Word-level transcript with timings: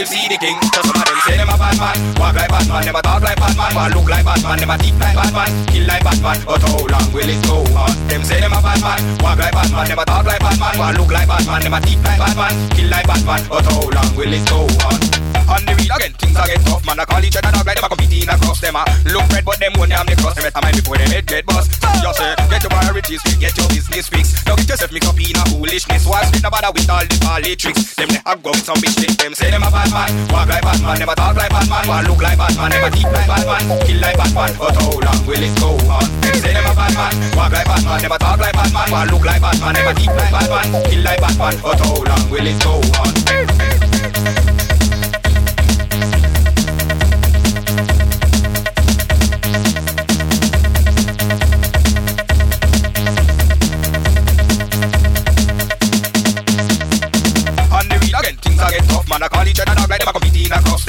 will 0.00 0.06
see 0.06 0.28
the 0.28 0.38
king. 0.40 0.56
So 0.72 0.80
some 0.80 0.96
of 0.96 1.04
them 1.04 1.20
say 1.28 1.36
them 1.36 1.52
a 1.52 1.56
bad 1.60 1.76
man, 1.76 1.96
walk 2.16 2.34
like 2.34 2.48
bad 2.48 2.66
man, 2.68 2.84
never 2.88 3.02
talk 3.02 3.20
like 3.20 3.36
bad 3.36 3.56
man, 3.56 3.74
want 3.76 3.94
look 3.94 4.08
like 4.08 4.24
bad 4.24 4.42
man, 4.42 4.56
never 4.56 4.78
think 4.80 4.96
like 4.96 5.14
bad 5.14 5.32
man, 5.32 5.50
kill 5.68 5.84
like 5.86 6.04
bad 6.04 6.20
man. 6.24 6.38
But 6.44 6.62
how 6.64 6.80
long 6.88 7.08
will 7.12 7.28
it 7.28 7.40
go 7.44 7.56
on? 7.76 7.92
Them 8.08 8.24
say 8.24 8.40
them 8.40 8.52
a 8.56 8.60
bad 8.64 8.80
man, 8.80 9.00
walk 9.20 9.38
like 9.38 9.52
bad 9.52 9.70
man, 9.70 9.88
never 9.88 10.04
talk 10.08 10.24
like 10.24 10.40
bad 10.40 10.58
man, 10.58 10.78
want 10.80 10.96
look 10.96 11.12
like 11.12 11.28
bad 11.28 11.44
man, 11.46 11.60
never 11.60 11.80
think 11.84 12.00
like 12.00 12.18
bad 12.18 12.36
man, 12.36 12.54
kill 12.72 12.88
like 12.88 13.06
bad 13.06 13.22
man. 13.28 13.40
But 13.48 13.64
how 13.68 13.84
long 13.92 14.10
will 14.16 14.32
it 14.32 14.44
go 14.48 14.64
on? 14.88 15.29
On 15.50 15.62
the 15.66 15.74
real 15.74 15.90
again, 15.98 16.14
things 16.14 16.38
are 16.38 16.46
get 16.46 16.62
tough, 16.62 16.86
man. 16.86 17.00
I 17.00 17.04
call 17.04 17.24
each 17.24 17.34
other 17.34 17.50
dog 17.50 17.66
like 17.66 17.74
them 17.74 17.84
a 17.84 17.88
competing 17.90 18.30
across 18.30 18.60
them. 18.62 18.78
A 18.78 18.86
look 19.10 19.26
red, 19.34 19.44
but 19.44 19.58
them 19.58 19.74
when 19.82 19.90
they 19.90 19.98
have 19.98 20.06
the 20.06 20.14
cross. 20.14 20.38
Them 20.38 20.46
better 20.46 20.62
mind 20.62 20.76
before 20.78 20.98
them 20.98 21.10
head 21.10 21.26
get 21.26 21.44
bust. 21.46 21.74
Just 22.00 22.18
say, 22.22 22.32
get 22.46 22.62
your 22.62 22.70
priorities 22.70 23.20
straight, 23.20 23.40
get 23.42 23.54
your 23.58 23.68
business 23.68 24.06
fixed. 24.06 24.46
Don't 24.46 24.56
get 24.62 24.78
yourself 24.78 24.92
mixed 24.94 25.10
up 25.10 25.18
in 25.18 25.34
a 25.34 25.42
foolishness. 25.50 26.06
Why 26.06 26.22
street 26.30 26.46
no 26.46 26.50
bother 26.54 26.70
with 26.70 26.86
all 26.86 27.02
the 27.02 27.16
party 27.18 27.58
tricks? 27.58 27.98
Them 27.98 28.08
they 28.08 28.22
have 28.22 28.42
got 28.42 28.56
some 28.62 28.78
bitch 28.78 28.94
lick. 29.02 29.10
Them 29.18 29.34
say 29.34 29.50
them 29.50 29.62
a 29.66 29.70
bad 29.70 29.90
man, 29.90 30.10
walk 30.30 30.48
like 30.48 30.62
bad 30.62 30.80
man, 30.82 30.98
never 30.98 31.14
talk 31.14 31.36
like 31.36 31.50
bad 31.50 31.66
man, 31.68 31.84
want 31.88 32.06
look 32.06 32.22
like 32.22 32.38
bad 32.38 32.54
man, 32.56 32.70
never 32.70 32.90
think 32.94 33.10
like 33.10 33.26
bad 33.26 33.44
man, 33.46 33.64
kill 33.86 34.00
like 34.00 34.16
bad 34.16 34.32
man. 34.34 34.50
But 34.54 34.74
how 34.78 34.94
long 35.02 35.20
will 35.26 35.42
it 35.42 35.54
go 35.58 35.70
on? 35.90 36.06
Them 36.22 36.36
say 36.38 36.52
them 36.54 36.66
a 36.66 36.72
bad 36.78 36.94
man, 36.94 37.12
walk 37.34 37.52
like 37.52 37.66
bad 37.66 37.82
man, 37.84 37.98
never 38.02 38.18
talk 38.18 38.38
like 38.38 38.54
bad 38.54 38.70
man, 38.70 38.88
want 38.90 39.10
look 39.10 39.24
like 39.24 39.42
bad 39.42 39.58
man, 39.60 39.72
never 39.74 39.94
think 39.98 40.12
like 40.14 40.30
bad 40.30 40.46
man, 40.46 40.66
kill 40.86 41.02
like 41.02 41.20
bad 41.20 41.36
man. 41.38 41.54
But 41.58 41.78
how 41.80 41.98
long 42.06 42.24
will 42.30 42.46
it 42.46 42.58
go 42.62 42.78
on? 43.02 43.39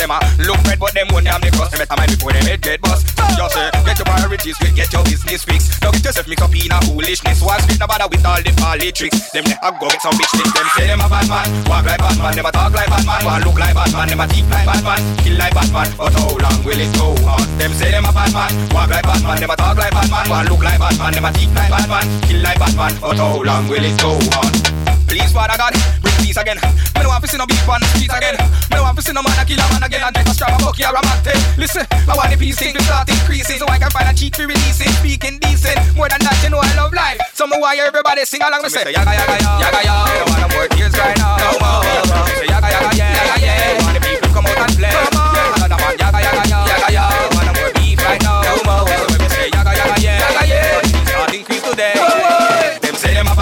Them. 0.01 0.11
Uh. 0.11 0.19
Look 0.41 0.57
red, 0.65 0.79
but 0.81 0.93
them 0.97 1.07
won't 1.13 1.29
have 1.29 1.41
the. 1.41 1.53
Them 1.53 1.77
better 1.77 1.95
mind 1.95 2.11
before 2.17 2.33
them 2.33 2.43
head 2.49 2.61
get 2.61 2.81
bust. 2.81 3.05
Just 3.37 3.53
say, 3.53 3.69
get 3.85 3.95
your 3.95 4.07
priorities 4.09 4.55
straight, 4.57 4.75
get 4.75 4.91
your 4.91 5.05
business 5.05 5.45
fixed. 5.45 5.79
Don't 5.79 5.93
get 5.93 6.09
yourself 6.09 6.27
mixed 6.27 6.43
up 6.43 6.51
in 6.51 6.73
a 6.73 6.77
foolishness. 6.83 7.39
One 7.39 7.61
street, 7.61 7.79
no 7.79 7.87
bother 7.87 8.09
with 8.09 8.25
all 8.25 8.41
the 8.41 8.91
tricks. 8.91 9.29
Them 9.31 9.45
they 9.45 9.55
have 9.61 9.77
go 9.79 9.87
get 9.87 10.01
some 10.01 10.17
bitch 10.17 10.33
lick. 10.35 10.49
Them 10.51 10.67
say 10.75 10.87
them 10.89 10.99
a 10.99 11.07
bad 11.07 11.29
man, 11.29 11.47
walk 11.69 11.85
like 11.85 12.01
bad 12.01 12.17
man, 12.17 12.33
never 12.35 12.51
talk 12.51 12.73
like 12.73 12.89
bad 12.89 13.05
man, 13.05 13.21
one 13.23 13.41
look 13.45 13.57
like 13.61 13.75
bad 13.77 13.91
man, 13.93 14.07
never 14.09 14.27
think 14.27 14.49
like 14.49 14.65
bad 14.65 14.83
man, 14.83 14.99
kill 15.21 15.37
like 15.37 15.53
bad 15.53 15.69
man. 15.71 15.89
But 15.95 16.11
how 16.17 16.33
long 16.33 16.59
will 16.65 16.81
it 16.81 16.91
go 16.97 17.07
on? 17.29 17.45
Them 17.61 17.71
say 17.77 17.91
them 17.93 18.05
a 18.09 18.11
bad 18.11 18.33
man, 18.33 18.51
walk 18.73 18.89
like 18.89 19.05
bad 19.05 19.21
man, 19.23 19.37
never 19.39 19.55
talk 19.55 19.77
like 19.77 19.93
bad 19.93 20.09
man, 20.11 20.25
one 20.27 20.45
look 20.49 20.63
like 20.65 20.79
bad 20.81 20.97
man, 20.97 21.11
never 21.13 21.31
think 21.31 21.53
like 21.53 21.71
bad 21.71 21.87
man, 21.87 22.05
kill 22.25 22.41
like 22.41 22.59
bad 22.59 22.75
man. 22.75 22.93
But 22.99 23.15
how 23.15 23.39
long 23.39 23.63
will 23.69 23.85
it 23.85 23.95
go 24.01 24.17
on? 24.17 24.80
Please, 25.11 25.35
Father 25.35 25.59
God, 25.59 25.75
bring 25.99 26.15
peace 26.23 26.39
again. 26.39 26.55
Me 26.95 27.03
no 27.03 27.11
want 27.11 27.19
to 27.19 27.27
see 27.27 27.35
no 27.35 27.43
beef 27.43 27.67
on 27.67 27.83
the 27.83 27.87
streets 27.91 28.15
again. 28.15 28.39
Me 28.71 28.79
no 28.79 28.87
want 28.87 28.95
to 28.95 29.03
see 29.03 29.11
no 29.11 29.19
man 29.19 29.35
a 29.35 29.43
kill 29.43 29.59
a 29.59 29.65
man 29.67 29.83
again 29.83 29.99
and 29.99 30.15
take 30.15 30.23
a 30.23 30.31
strap 30.31 30.55
a 30.55 30.63
buck 30.63 30.79
here 30.79 30.87
a 30.87 31.01
mat 31.03 31.27
Listen, 31.59 31.83
I 32.07 32.15
want 32.15 32.31
the 32.31 32.39
peace 32.39 32.55
thing 32.55 32.71
to 32.71 32.81
start 32.87 33.11
increasing 33.11 33.59
so 33.59 33.67
I 33.67 33.75
can 33.75 33.91
find 33.91 34.07
a 34.07 34.15
cheat 34.15 34.31
to 34.39 34.47
release 34.47 34.79
it. 34.79 34.87
Speaking 35.03 35.35
decent, 35.43 35.75
more 35.99 36.07
than 36.07 36.23
that, 36.23 36.39
you 36.39 36.49
know 36.49 36.63
I 36.63 36.71
love 36.79 36.95
life. 36.95 37.19
So 37.35 37.43
me 37.43 37.59
why 37.59 37.75
everybody 37.75 38.23
sing 38.23 38.39
along 38.39 38.63
me 38.63 38.69
say 38.71 38.87
yaga 38.87 39.11
yaga 39.11 39.35
yaga 39.35 39.59
yaga 39.59 39.81
yaga. 39.83 39.99
I 39.99 40.15
don't 40.15 40.29
want 40.31 40.39
no 40.39 40.47
more 40.55 40.67
tears 40.71 40.95
right 40.95 41.17
now. 41.19 41.35
No 41.43 41.59
more. 41.59 41.83
Say 42.31 42.47
yaga 42.47 42.67
yaga 42.71 42.91
yeah 42.95 43.35
yaga 43.35 43.83
want 43.83 43.95
the 43.99 44.01
people 44.07 44.31
come 44.31 44.47
out 44.47 44.63
and 44.63 44.77
play. 44.79 45.10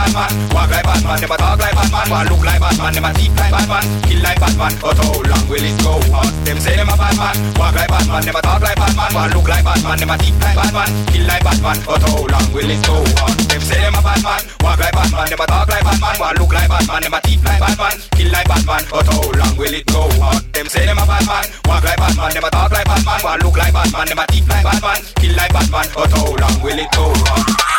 Say 0.09 0.25
them 0.25 0.37
a 0.37 0.41
bad 0.41 0.41
man, 0.41 0.49
walk 0.49 0.69
like 0.69 0.85
bad 0.85 1.03
man, 1.03 1.19
never 1.19 1.37
talk 1.37 1.57
like 1.59 1.73
bad 1.73 1.89
man, 1.91 2.07
want 2.09 2.29
look 2.29 2.43
like 2.43 2.59
bad 2.59 2.77
man, 2.77 2.93
never 2.93 3.13
think 3.13 3.33
like 3.37 3.51
bad 3.51 3.67
man, 3.67 3.85
kill 4.05 4.21
like 4.21 4.39
bad 4.39 4.55
man. 4.57 4.73
But 4.81 4.97
how 4.97 5.13
long 5.13 5.45
will 5.49 5.65
it 5.65 5.77
go 5.81 5.93
on? 6.13 6.29
Them 6.45 6.57
say 6.59 6.75
them 6.75 6.89
a 6.89 6.95
bad 6.97 7.15
man, 7.17 7.35
walk 7.57 7.75
like 7.75 7.89
bad 7.89 8.05
man, 8.07 8.21
never 8.25 8.41
talk 8.41 8.61
like 8.61 8.77
bad 8.77 8.93
man, 8.95 9.11
want 9.15 9.33
look 9.33 9.47
like 9.47 9.65
bad 9.65 9.81
man, 9.83 9.97
never 9.99 10.17
think 10.17 10.37
like 10.39 10.55
bad 10.55 10.71
man, 10.73 10.89
kill 11.09 11.25
like 11.25 11.43
bad 11.43 11.59
man. 11.61 11.77
But 11.85 12.03
how 12.03 12.19
long 12.19 12.47
will 12.53 12.69
it 12.69 12.81
go 12.85 12.97
on? 13.25 13.33
Them 13.49 13.61
say 13.61 13.79
them 13.81 13.95
a 13.97 14.01
bad 14.01 14.21
man, 14.21 14.41
walk 14.61 14.79
like 14.79 14.93
bad 14.93 15.09
man, 15.11 15.27
never 15.29 15.47
talk 15.49 15.67
like 15.69 15.83
bad 15.83 15.99
man, 15.99 16.15
want 16.19 16.37
look 16.37 16.53
like 16.53 16.69
bad 16.69 16.85
man, 16.85 17.01
never 17.01 17.21
think 17.25 17.41
like 17.43 17.59
bad 17.59 17.77
man, 17.77 17.95
kill 18.13 18.29
like 18.29 18.47
bad 18.47 18.63
man. 18.65 18.83
But 18.89 19.07
how 19.09 19.23
long 19.33 19.55
will 19.57 19.73
it 19.73 19.85
go 19.89 20.03
on? 20.21 20.37
Them 20.53 20.67
say 20.69 20.85
them 20.85 20.99
a 20.99 21.05
bad 21.09 21.25
man, 21.25 21.45
walk 21.65 21.83
like 21.83 21.97
bad 21.97 22.13
man, 22.17 22.29
never 22.33 22.51
talk 22.53 22.71
like 22.71 22.85
bad 22.85 23.01
man, 23.05 23.19
want 23.23 23.41
look 23.43 23.57
like 23.57 23.73
bad 23.73 23.89
man, 23.93 24.05
never 24.09 24.25
think 24.29 24.45
like 24.45 24.65
bad 24.65 24.79
man, 24.81 24.99
kill 25.17 25.33
like 25.33 25.53
bad 25.53 25.69
man. 25.71 25.87
But 25.95 26.11
how 26.11 26.29
long 26.29 26.57
will 26.61 26.77
it 26.77 26.91
go 26.93 27.09
on? 27.09 27.78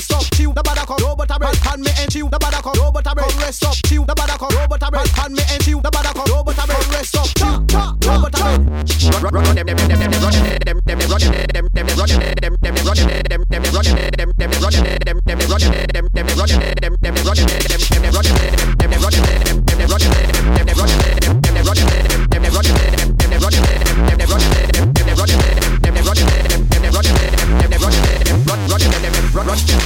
Rest 0.00 0.12
up. 0.12 0.22
Chill 0.32 0.52
the 0.52 0.62
bada 0.62 0.86
come 0.86 0.96
robot 1.04 1.30
a 1.30 1.38
bread 1.38 1.56
pan 1.60 1.80
me 1.80 1.90
and 1.98 2.10
chill 2.10 2.28
the 2.28 2.38
bada 2.38 2.62
come 2.62 2.72
robot 2.80 3.06
a 3.06 3.14
come 3.14 3.38
rest 3.38 3.64
up. 3.64 3.74
Chill 3.84 4.04
the 4.04 4.14
bada 4.14 4.38
come 4.38 4.56
robot 4.56 4.82
a 4.82 4.90
bread 4.90 5.08
pan 5.12 5.32
me 5.32 5.42
and 5.52 5.62
chill 5.62 5.80
the 5.80 5.90
bada 5.90 6.12
come 6.14 6.24
robot 6.32 6.56
a 6.56 6.64
come 6.64 6.90
rest 6.90 7.16
up. 7.16 7.28
Cha 7.36 7.96
robot 8.08 8.34
a 8.34 8.40
bread. 8.40 8.80
Run 9.20 9.34
run 9.34 9.54
them 9.54 9.66
them 9.66 9.76
them 9.76 9.88
them 9.88 10.10
them 10.10 10.20
run 10.20 10.32
them 10.32 10.80
them 10.80 10.80
them 10.86 11.00
run 11.04 11.20
them 11.20 11.44
them 11.52 11.66
them 11.74 11.86
run 11.96 12.08
them 12.40 12.40
them 12.40 12.56
them 12.60 12.74
run 12.80 12.96
them 12.96 13.20
them 13.20 13.44
them 13.48 13.60
run 13.60 13.84
them 14.00 14.40
them 14.40 14.50
run 14.50 14.80
them 14.80 14.96
them 15.00 15.28
them 15.28 15.40
run 15.40 15.60
them 15.60 16.04
them 16.04 16.26
run 16.30 16.48
them 16.60 16.96
them 16.96 17.16
run 17.20 17.20
them 17.20 17.20
them 17.20 17.20
run 17.20 17.36
them 17.40 17.66
them 18.60 18.88
run 18.90 19.06
them 19.10 19.44
them 20.40 20.68
run 20.70 20.76
them 20.76 20.76
them 20.76 20.78
run 20.80 20.86
them 20.86 21.04
them 21.20 21.58
run 21.60 21.76
them 21.76 22.02
them 22.30 22.52
run 22.52 22.64
them 22.64 23.16
them 23.20 23.40
run 23.40 23.52
them 23.52 23.64
them 23.64 23.79
Back 29.46 29.80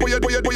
boy, 0.00 0.18
boy, 0.40 0.49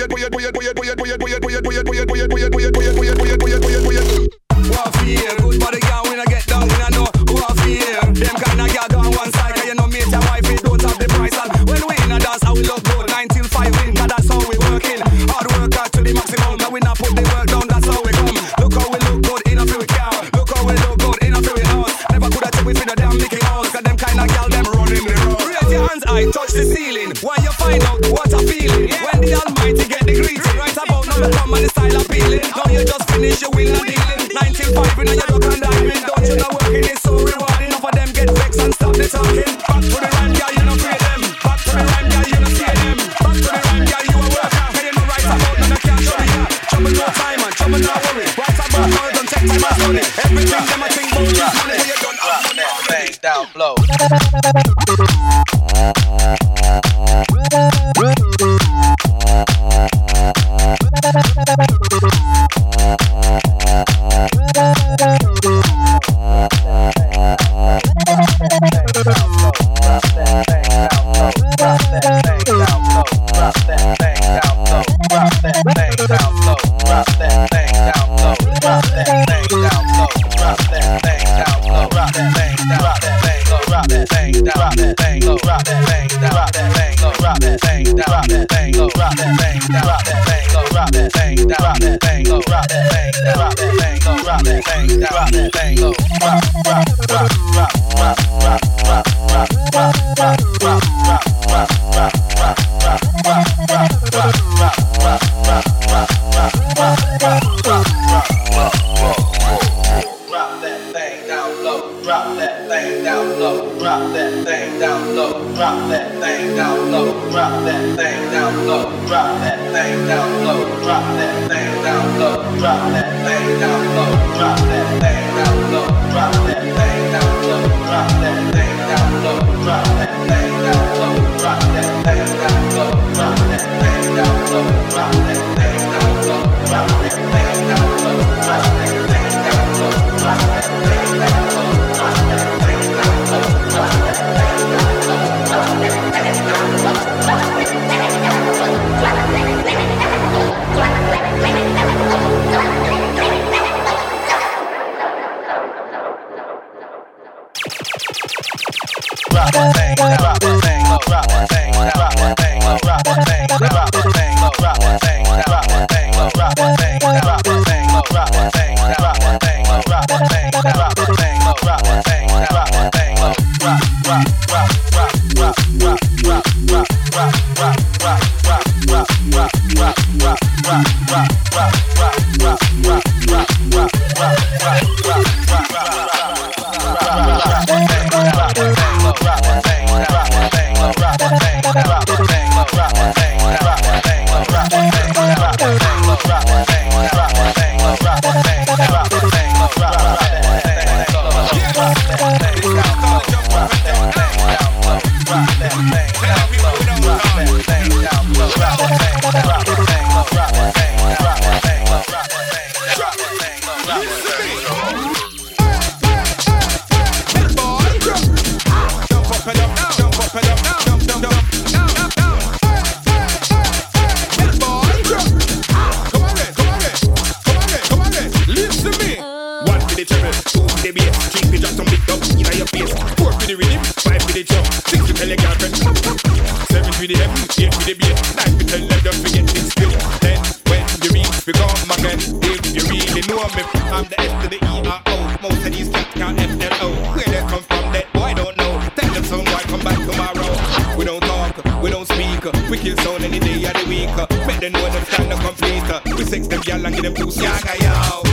don't. 252.45 252.71
We 252.71 252.79
kill 252.79 252.97
sound 252.99 253.25
any 253.25 253.39
day 253.39 253.65
of 253.65 253.73
the 253.73 253.85
week. 253.89 254.47
Make 254.47 254.61
them 254.61 254.73
know 254.73 254.91
them 254.91 255.05
stand 255.05 255.33
up 255.33 255.41
complete. 255.41 256.19
We 256.19 256.25
sex 256.25 256.47
them 256.47 256.61
gyal 256.61 256.85
and 256.85 256.95
give 256.95 257.05
them 257.05 257.15
two 257.15 257.29
yaga 257.41 257.83
yo. 257.83 258.24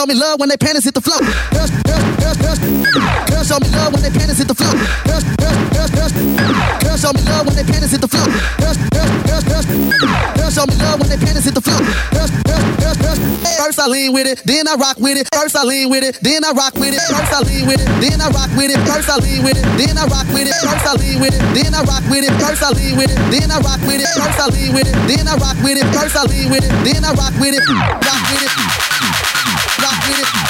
Show 0.00 0.06
me 0.06 0.14
love 0.14 0.40
when 0.40 0.48
they 0.48 0.56
panties 0.56 0.84
hit 0.84 0.94
the 0.96 1.04
floor. 1.04 1.20
Girls, 1.52 1.68
girls, 1.84 2.04
girls, 2.16 2.38
girls, 2.40 2.58
girls 3.28 3.46
show 3.52 3.60
me 3.60 3.68
love 3.76 3.92
when 3.92 4.00
they 4.00 4.08
panties 4.08 4.40
hit 4.40 4.48
the 4.48 4.56
floor. 4.56 4.72
Girls, 5.04 5.24
girls, 5.36 5.60
girls, 5.76 5.92
girls, 5.92 6.12
girls 6.80 7.00
show 7.04 7.12
me 7.12 7.20
love 7.28 7.44
when 7.44 7.52
they 7.52 7.66
panties 7.68 7.92
hit 7.92 8.00
the 8.00 8.08
floor. 8.08 8.24
Girls, 8.64 8.80
girls, 8.96 9.12
girls, 9.20 9.44
girls, 9.44 9.66
girls 10.40 10.52
show 10.56 10.64
me 10.64 10.76
love 10.80 10.96
when 11.04 11.08
they 11.12 11.20
panties 11.20 11.44
hit 11.44 11.52
the 11.52 11.60
floor. 11.60 11.84
Girls, 12.16 12.32
girls, 12.48 12.64
girls, 12.80 12.96
girls. 12.96 13.18
First 13.60 13.76
I 13.76 13.86
lean 13.92 14.16
with 14.16 14.24
it, 14.24 14.40
then 14.48 14.64
I 14.64 14.74
rock 14.80 14.96
with 14.96 15.20
it. 15.20 15.28
First 15.36 15.52
I 15.52 15.68
lean 15.68 15.92
with 15.92 16.00
it, 16.00 16.16
then 16.24 16.48
I 16.48 16.52
rock 16.56 16.72
with 16.80 16.96
it. 16.96 17.02
First 17.04 17.32
I 17.36 17.40
lean 17.44 17.68
with 17.68 17.84
it, 17.84 17.88
then 18.00 18.24
I 18.24 18.28
rock 18.32 18.50
with 18.56 18.72
it. 18.72 18.80
First 18.88 19.10
I 19.12 19.20
lean 19.20 19.44
with 19.44 19.60
it, 19.60 19.64
then 19.76 20.00
I 20.00 20.08
rock 20.08 20.28
with 20.32 20.48
it. 20.48 20.56
First 20.64 20.88
I 20.88 20.96
lean 20.96 21.20
with 21.20 21.36
it, 21.36 21.44
then 21.60 21.76
I 21.76 21.84
rock 21.84 22.08
with 22.08 22.24
it. 22.24 22.32
First 22.40 22.64
I 22.64 22.72
lean 22.72 22.96
with 22.96 23.12
it, 23.12 23.20
then 23.36 23.52
I 23.52 23.60
rock 23.60 23.80
with 23.84 24.00
it. 24.00 24.08
First 24.16 24.40
I 24.40 24.48
lean 24.48 24.72
with 24.72 24.88
it, 24.88 24.96
then 25.12 25.28
I 25.28 25.36
rock 25.36 25.58
with 25.60 25.76
it. 25.76 25.86
First 25.92 26.16
I 26.16 26.24
lean 26.24 26.48
with 26.48 26.64
it, 26.64 26.72
then 26.88 27.04
I 27.04 27.12
rock 27.12 27.36
with 27.36 27.52
it. 27.52 27.64
Rock 27.68 28.22
with 28.32 28.48
it 28.48 28.99
get 30.10 30.18
it. 30.18 30.49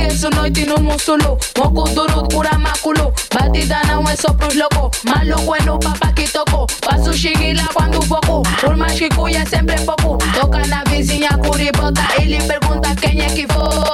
Eso 0.07 0.29
no 0.29 0.51
tiene 0.51 0.73
un 0.73 0.83
músculo, 0.83 1.37
moco 1.57 1.87
duro, 1.89 2.27
pura 2.27 2.57
máculo. 2.57 3.13
Batida 3.33 3.81
no 3.83 4.07
es 4.09 4.19
soplos 4.19 4.55
loco, 4.55 4.91
malo 5.03 5.37
bueno 5.37 5.79
papá 5.79 6.13
que 6.13 6.27
toco. 6.27 6.67
Paso 6.81 7.13
shigila 7.13 7.67
cuando 7.73 7.99
poco, 8.01 8.43
por 8.61 8.75
más 8.75 8.93
que 8.93 9.09
cuya 9.09 9.45
siempre 9.45 9.75
poco. 9.81 10.17
Toca 10.39 10.59
na 10.67 10.83
vizinha 10.83 11.29
curibota 11.37 12.07
e 12.19 12.25
lhe 12.25 12.41
pergunta 12.41 12.95
quem 12.95 13.21
é 13.21 13.27
que 13.27 13.45
voa. 13.47 13.91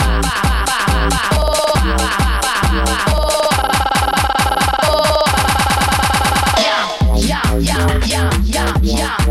Oh, 3.09 3.26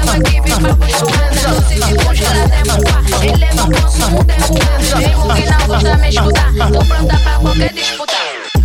tema 0.00 0.40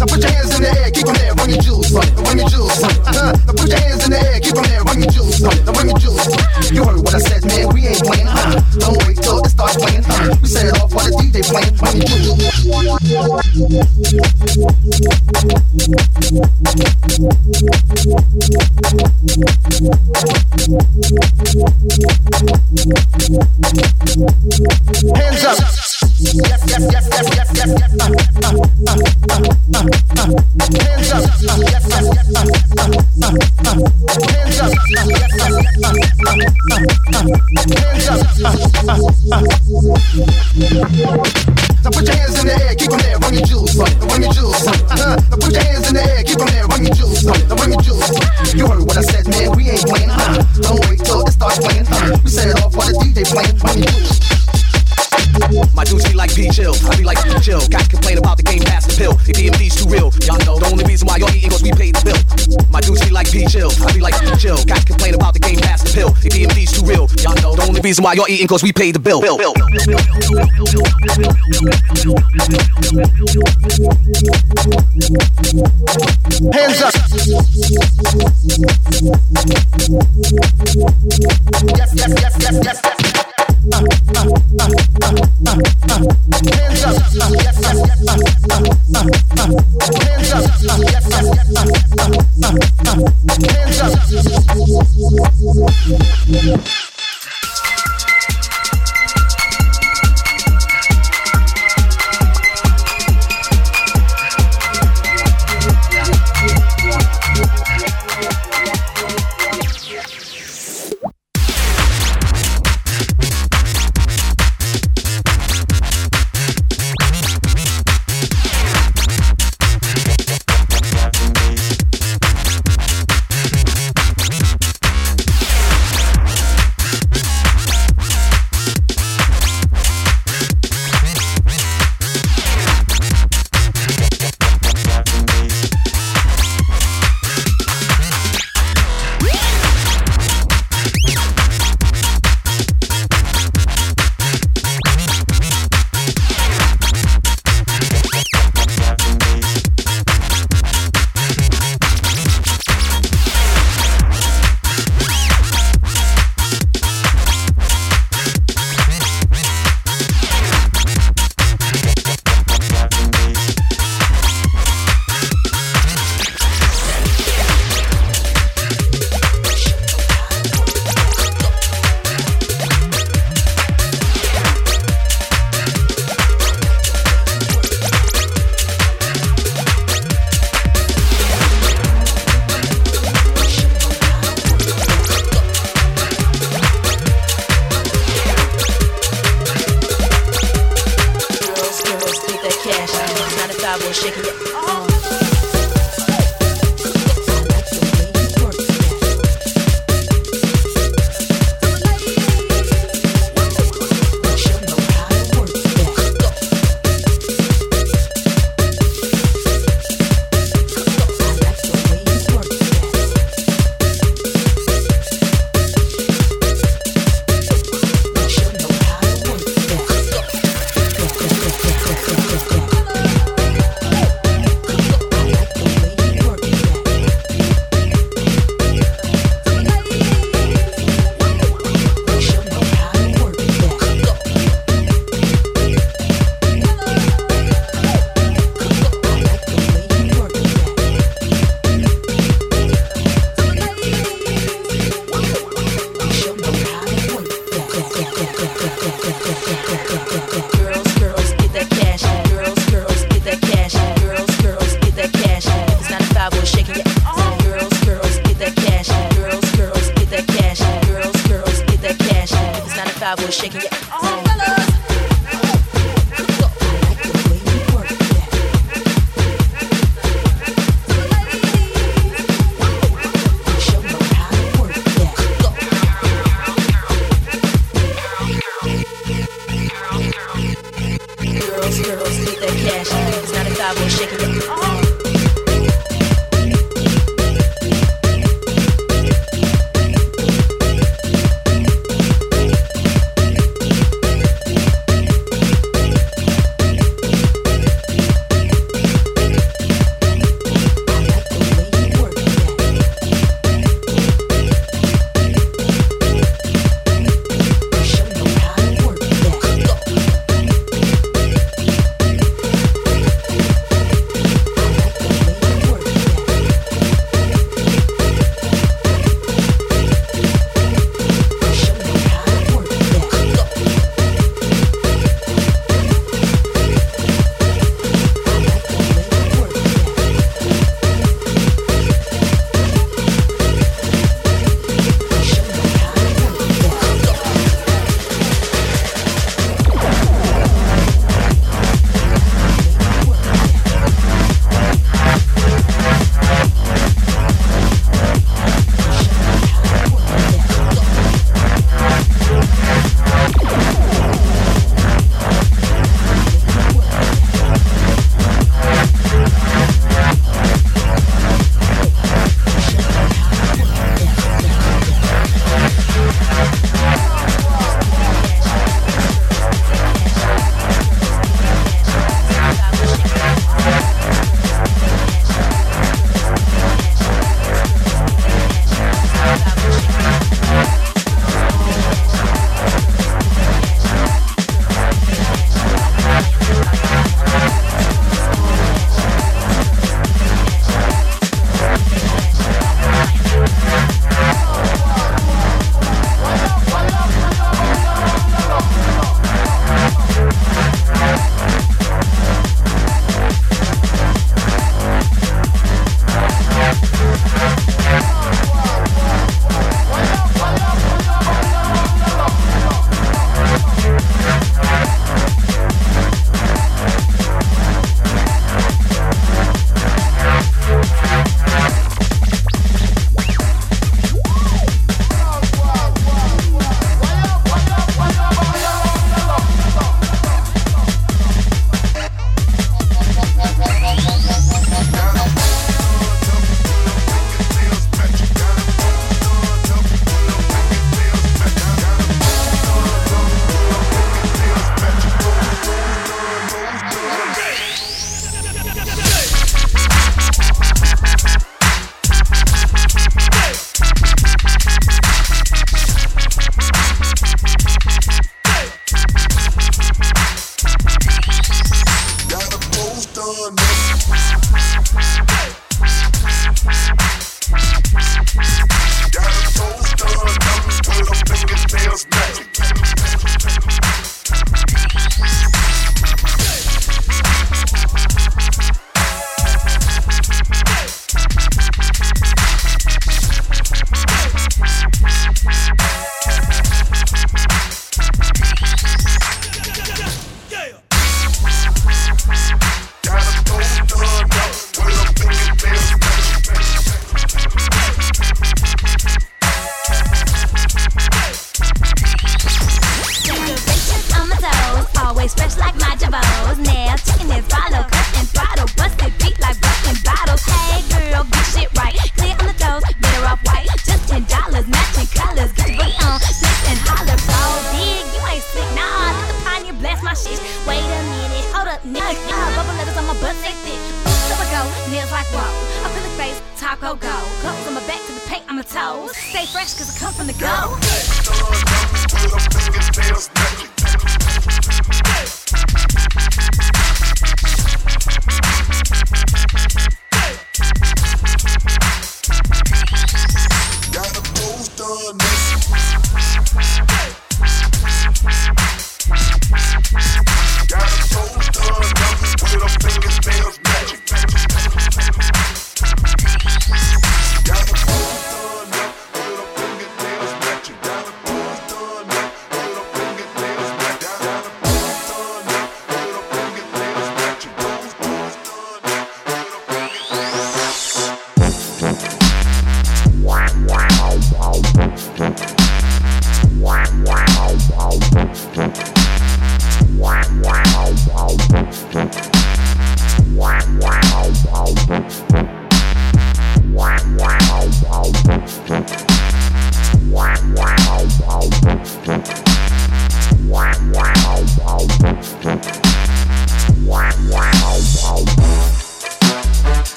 Now 0.00 0.06
put 0.06 0.22
your 0.22 0.30
hands 0.30 0.54
in 0.56 0.62
the 0.62 0.70
air, 0.80 0.90
keep 0.90 1.06
there, 1.06 1.34
run 1.34 1.50
your 1.50 1.60
jewels 1.60 1.92
run 1.92 2.38
your 2.38 2.48
jewels. 2.48 2.80
Now 2.80 3.52
put 3.52 3.68
your 3.68 3.78
hands 3.78 4.04
in 4.04 4.10
the 4.12 4.18
air, 4.18 4.40
keep 4.40 4.54
there, 4.54 4.82
run 4.82 5.02
your 5.02 5.10
jewels 5.10 5.40
run 5.42 5.88
your 5.88 5.98
jewels. 5.98 6.26
You 6.70 6.84
heard 6.84 7.00
what 7.00 7.14
I 7.14 7.18
said, 7.18 7.44
man, 7.44 7.68
we 7.74 7.86
ain't 7.86 8.02
playing. 8.04 8.26
Don't 8.78 8.96
wait 9.04 9.18
it 9.18 9.50
starts 9.50 9.76
playing. 9.76 10.04
We 10.40 10.48
set 10.48 10.66
it 10.66 10.80
off 10.80 10.94
while 10.94 11.04
the 11.04 11.12
DJ 11.20 11.44
playing, 11.44 11.76
run 11.76 11.96
your 11.96 12.06
jewels. 14.64 14.79
reason 67.90 68.04
why 68.04 68.12
you're 68.12 68.28
eating 68.28 68.46
cause 68.46 68.62
we 68.62 68.72
pay 68.72 68.92
the 68.92 69.00
bill. 69.00 69.20
bill. 69.20 69.36
bill. 69.36 69.52
Hands 76.52 76.82
up. 76.82 77.99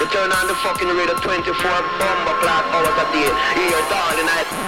You. 0.00 0.06
Turn 0.10 0.32
on 0.32 0.46
the 0.46 0.54
fucking 0.54 0.88
radio 0.88 1.14
24 1.14 1.54
bumbo 1.54 2.32
clot 2.40 2.64
hours 2.72 2.96
a 2.98 3.06
day. 3.12 3.28
Hear 3.56 3.80
darling, 3.90 4.28
I... 4.28 4.63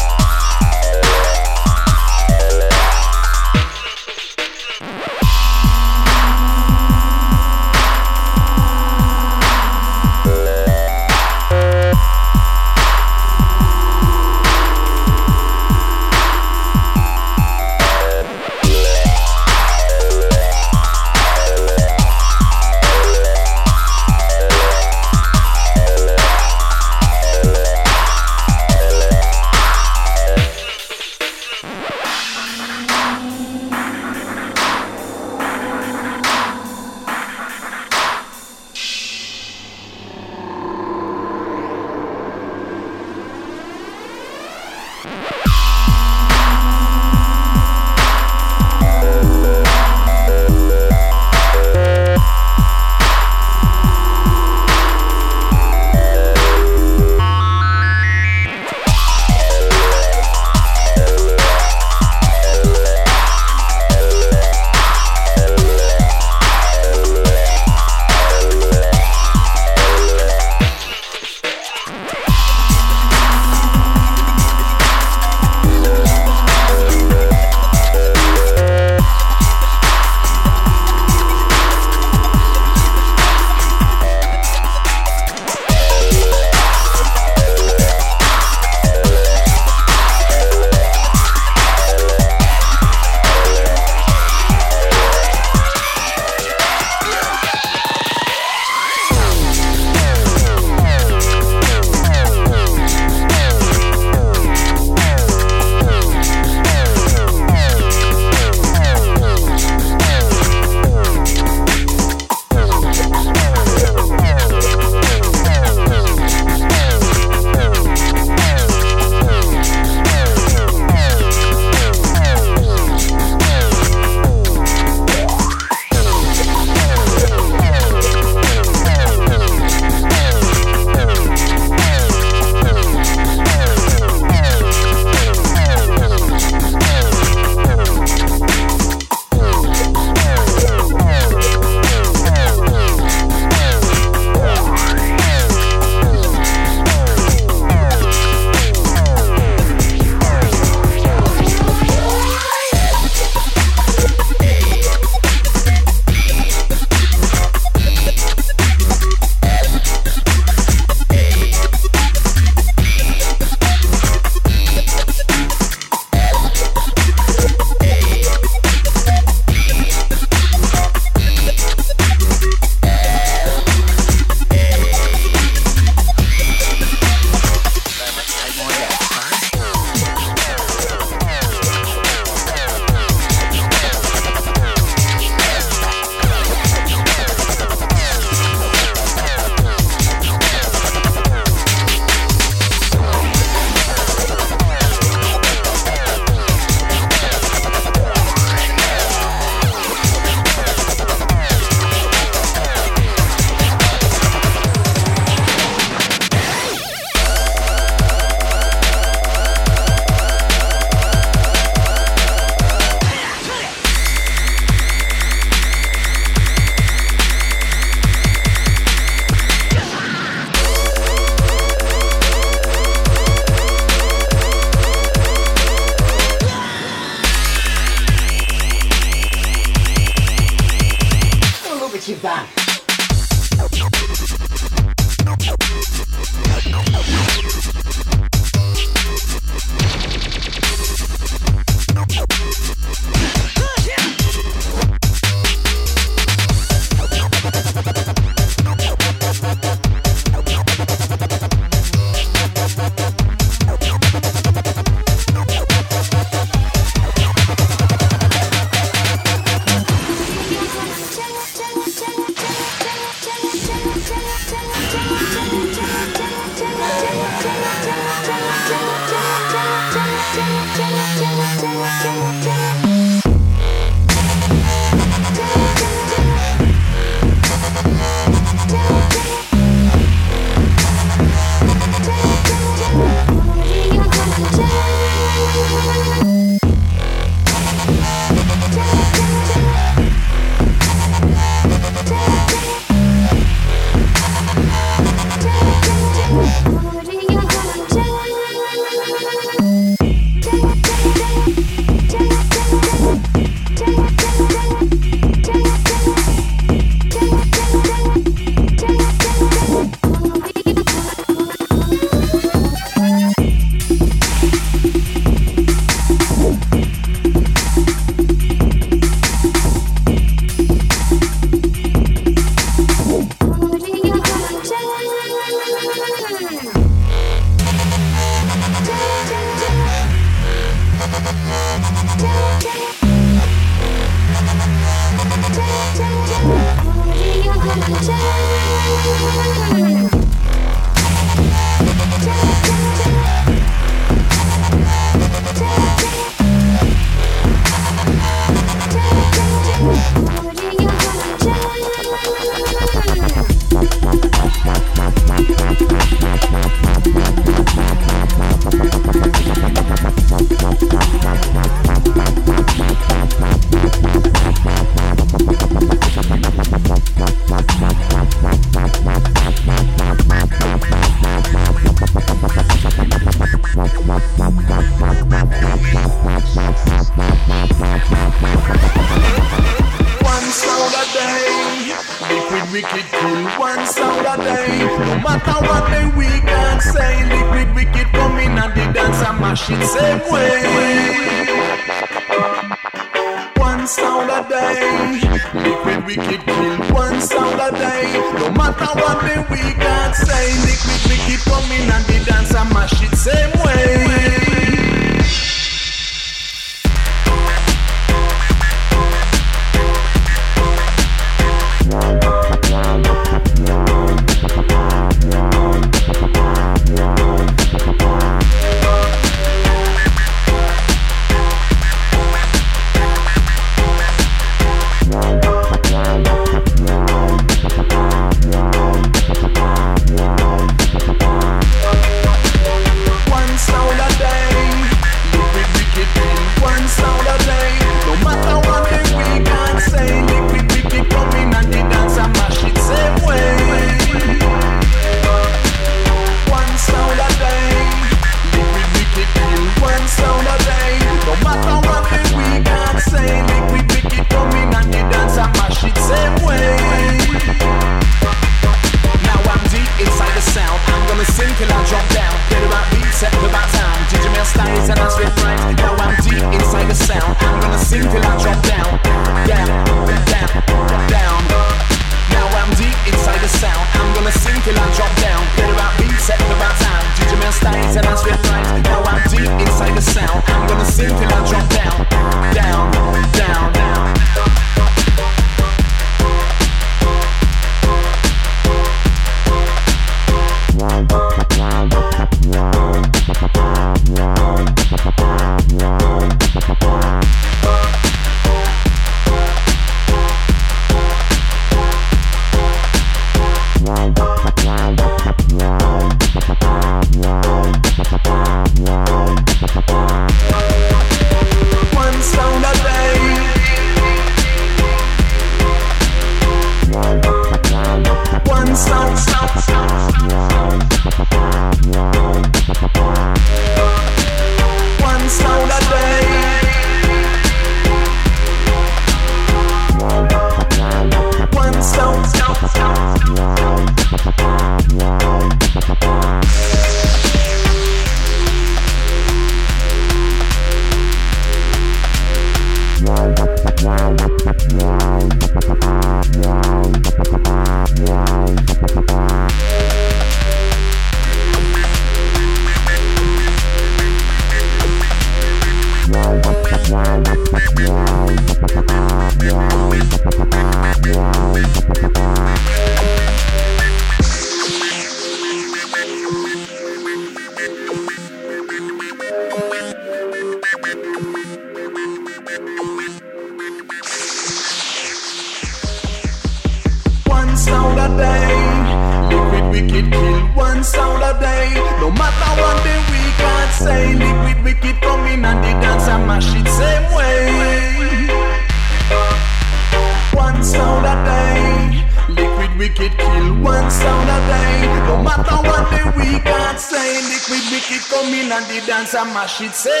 dance 599.61 599.85
and 599.85 600.00